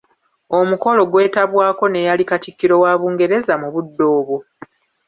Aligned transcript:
Omukolo 0.59 1.01
gwetabwako 1.11 1.83
n'eyali 1.89 2.23
Katikkiro 2.29 2.75
wa 2.83 2.91
Bungereza 2.99 3.53
mu 3.61 3.67
budde 3.73 4.03
obwo. 4.17 4.37